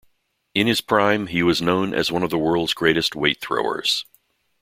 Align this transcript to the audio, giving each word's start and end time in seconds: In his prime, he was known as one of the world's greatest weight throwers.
In 0.55 0.65
his 0.65 0.81
prime, 0.81 1.27
he 1.27 1.43
was 1.43 1.61
known 1.61 1.93
as 1.93 2.11
one 2.11 2.23
of 2.23 2.31
the 2.31 2.37
world's 2.39 2.73
greatest 2.73 3.15
weight 3.15 3.39
throwers. 3.39 4.03